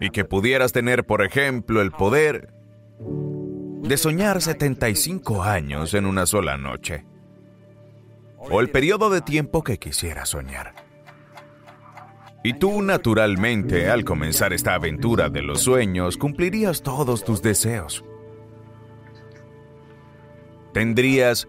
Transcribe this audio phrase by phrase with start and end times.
[0.00, 2.52] Y que pudieras tener, por ejemplo, el poder
[3.82, 7.04] de soñar 75 años en una sola noche.
[8.38, 10.74] O el periodo de tiempo que quisieras soñar.
[12.44, 18.04] Y tú, naturalmente, al comenzar esta aventura de los sueños, cumplirías todos tus deseos.
[20.72, 21.48] Tendrías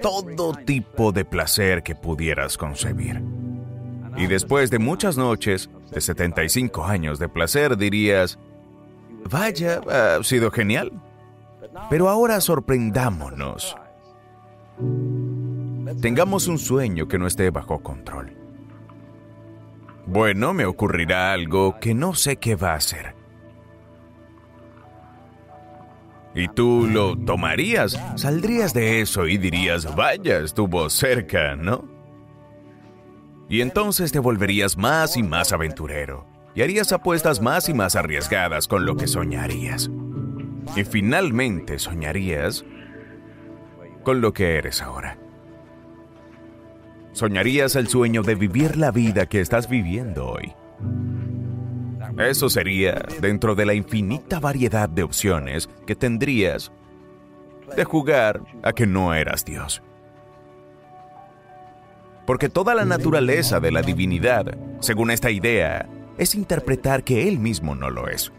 [0.00, 3.22] todo tipo de placer que pudieras concebir.
[4.16, 8.38] Y después de muchas noches, de 75 años de placer, dirías,
[9.30, 10.92] vaya, ha sido genial.
[11.90, 13.76] Pero ahora sorprendámonos.
[16.00, 18.36] Tengamos un sueño que no esté bajo control.
[20.06, 23.14] Bueno, me ocurrirá algo que no sé qué va a ser.
[26.34, 31.97] Y tú lo tomarías, saldrías de eso y dirías, vaya, estuvo cerca, ¿no?
[33.48, 38.68] Y entonces te volverías más y más aventurero, y harías apuestas más y más arriesgadas
[38.68, 39.90] con lo que soñarías.
[40.76, 42.64] Y finalmente soñarías
[44.02, 45.18] con lo que eres ahora.
[47.12, 50.52] Soñarías el sueño de vivir la vida que estás viviendo hoy.
[52.18, 56.70] Eso sería dentro de la infinita variedad de opciones que tendrías
[57.76, 59.82] de jugar a que no eras Dios.
[62.28, 67.74] Porque toda la naturaleza de la divinidad, según esta idea, es interpretar que Él mismo
[67.74, 68.34] no lo es.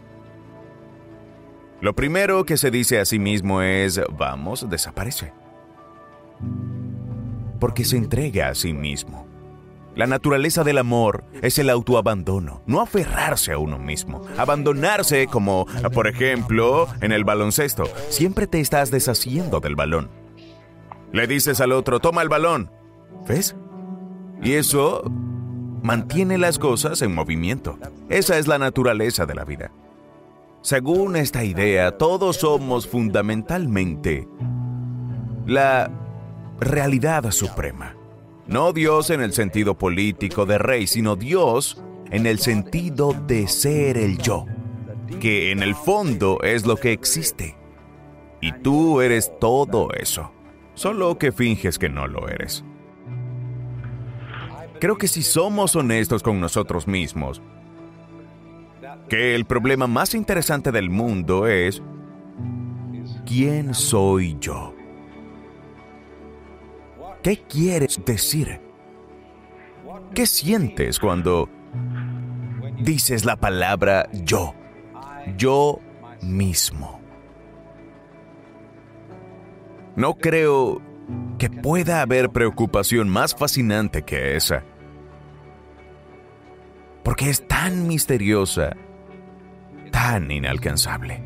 [1.80, 5.32] Lo primero que se dice a sí mismo es, vamos, desaparece.
[7.58, 9.26] Porque se entrega a sí mismo.
[9.96, 14.22] La naturaleza del amor es el autoabandono, no aferrarse a uno mismo.
[14.38, 17.86] Abandonarse como, por ejemplo, en el baloncesto.
[18.08, 20.10] Siempre te estás deshaciendo del balón.
[21.10, 22.70] Le dices al otro, toma el balón.
[23.26, 23.56] ¿Ves?
[24.42, 25.02] Y eso
[25.82, 27.78] mantiene las cosas en movimiento.
[28.08, 29.70] Esa es la naturaleza de la vida.
[30.62, 34.28] Según esta idea, todos somos fundamentalmente
[35.46, 35.90] la
[36.60, 37.96] realidad suprema.
[38.46, 43.96] No Dios en el sentido político de rey, sino Dios en el sentido de ser
[43.96, 44.44] el yo,
[45.20, 47.56] que en el fondo es lo que existe.
[48.40, 50.32] Y tú eres todo eso,
[50.74, 52.64] solo que finges que no lo eres.
[54.80, 57.42] Creo que si somos honestos con nosotros mismos,
[59.10, 61.82] que el problema más interesante del mundo es,
[63.26, 64.74] ¿quién soy yo?
[67.22, 68.58] ¿Qué quieres decir?
[70.14, 71.50] ¿Qué sientes cuando
[72.80, 74.54] dices la palabra yo?
[75.36, 75.78] Yo
[76.22, 77.00] mismo.
[79.94, 80.80] No creo
[81.38, 84.64] que pueda haber preocupación más fascinante que esa.
[87.10, 88.76] Porque es tan misteriosa,
[89.90, 91.20] tan inalcanzable.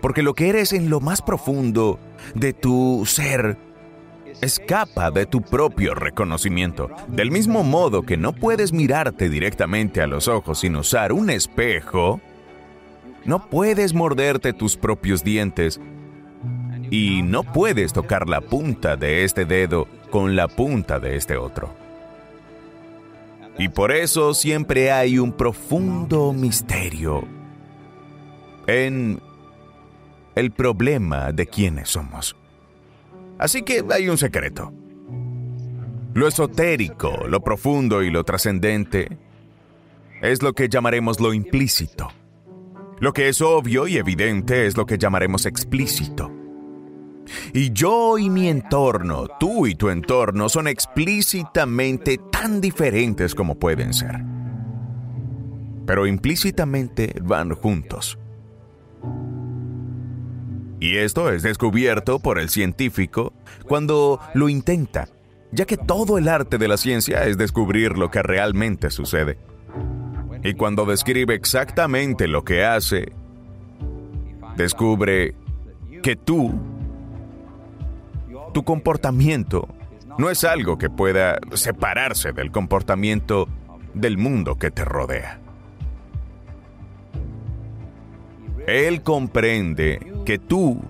[0.00, 1.98] Porque lo que eres en lo más profundo
[2.36, 3.58] de tu ser
[4.40, 6.88] escapa de tu propio reconocimiento.
[7.08, 12.20] Del mismo modo que no puedes mirarte directamente a los ojos sin usar un espejo,
[13.24, 15.80] no puedes morderte tus propios dientes
[16.88, 21.85] y no puedes tocar la punta de este dedo con la punta de este otro.
[23.58, 27.24] Y por eso siempre hay un profundo misterio
[28.66, 29.20] en
[30.34, 32.36] el problema de quiénes somos.
[33.38, 34.72] Así que hay un secreto.
[36.12, 39.18] Lo esotérico, lo profundo y lo trascendente
[40.22, 42.08] es lo que llamaremos lo implícito.
[43.00, 46.35] Lo que es obvio y evidente es lo que llamaremos explícito.
[47.52, 53.92] Y yo y mi entorno, tú y tu entorno, son explícitamente tan diferentes como pueden
[53.92, 54.20] ser.
[55.86, 58.18] Pero implícitamente van juntos.
[60.78, 63.32] Y esto es descubierto por el científico
[63.66, 65.08] cuando lo intenta,
[65.50, 69.38] ya que todo el arte de la ciencia es descubrir lo que realmente sucede.
[70.44, 73.12] Y cuando describe exactamente lo que hace,
[74.56, 75.34] descubre
[76.02, 76.54] que tú,
[78.56, 79.68] tu comportamiento,
[80.16, 83.48] no es algo que pueda separarse del comportamiento
[83.92, 85.38] del mundo que te rodea.
[88.66, 90.80] Él comprende que tú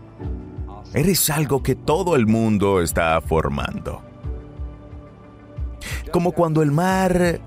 [0.94, 4.00] eres algo que todo el mundo está formando.
[6.12, 7.40] Como cuando el mar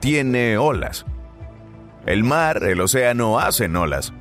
[0.00, 1.06] tiene olas.
[2.04, 4.12] El mar, el océano, hacen olas.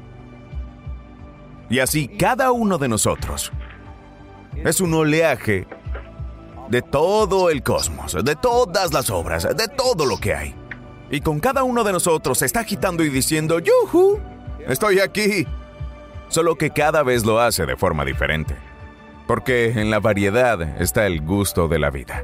[1.68, 3.52] Y así cada uno de nosotros
[4.64, 5.68] es un oleaje
[6.70, 10.56] de todo el cosmos, de todas las obras, de todo lo que hay.
[11.10, 14.20] Y con cada uno de nosotros se está agitando y diciendo, ¡Yuhu!
[14.68, 15.46] Estoy aquí.
[16.30, 18.56] Solo que cada vez lo hace de forma diferente.
[19.28, 22.24] Porque en la variedad está el gusto de la vida.